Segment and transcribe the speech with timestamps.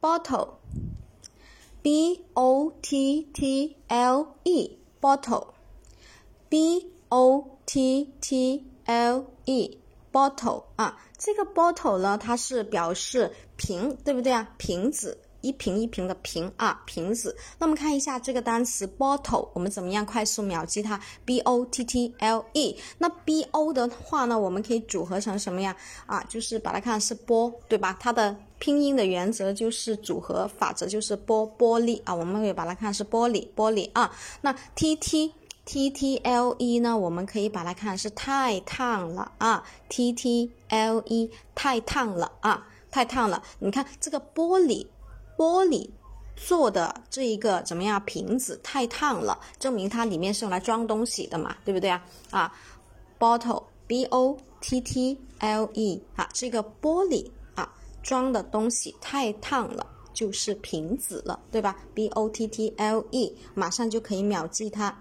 [0.00, 0.54] bottle，b
[2.34, 5.50] o t t l e，bottle，b
[7.08, 14.54] o t t l e，bottle 啊，这个 bottle 呢，它是表示瓶，对不对啊？
[14.58, 15.18] 瓶子。
[15.41, 17.35] 一瓶一瓶的瓶啊，瓶子。
[17.57, 22.75] 那我们看一下这个单词 bottle，我们怎么样快速秒记它？b o t t l e。
[22.97, 25.75] 那 b o 的话呢，我们可以组合成什么呀？
[26.05, 27.97] 啊，就是把它看是玻，对吧？
[27.99, 34.15] 它的拼音的原则就是组合法则就是玻玻璃啊，我们可以把它看是玻璃玻璃啊。
[34.41, 35.33] 那 t t
[35.65, 43.41] t t l e 呢，我们可以把它看是太烫了啊，t t l e 太烫了啊，太烫了。
[43.59, 44.87] 你看这个玻璃。
[45.41, 45.89] 玻璃
[46.35, 47.99] 做的这一个怎么样？
[48.05, 52.03] 瓶子太烫了，证明它里面是用来装东西的嘛，对不对啊？
[52.29, 52.53] 啊
[53.17, 57.73] ，bottle b o t t l e 啊，这个玻璃啊
[58.03, 59.83] 装的东西太烫了，
[60.13, 64.95] 就是瓶子了，对吧？b o t t l e 马上就可以秒记它。